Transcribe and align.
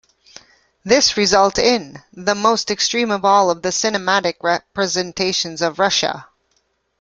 This 0.83 1.15
resulted 1.15 1.63
in 1.63 2.01
"the 2.11 2.33
most 2.33 2.71
extreme 2.71 3.11
of 3.11 3.23
all 3.23 3.51
of 3.51 3.61
the 3.61 3.69
cinematic 3.69 4.37
representations 4.41 5.61
of 5.61 5.77
Russia". 5.77 6.25